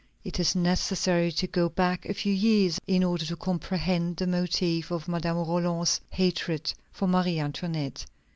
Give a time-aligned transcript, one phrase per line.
[0.23, 4.91] It is necessary to go back a few years in order to comprehend the motive
[4.91, 8.07] of Madame Roland's hatred for Marie Antoinette.